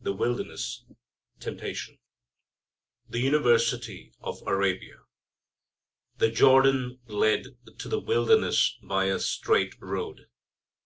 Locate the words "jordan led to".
6.30-7.88